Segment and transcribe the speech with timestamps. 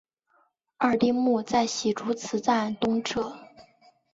[0.79, 3.35] 二丁目在洗足池站东侧。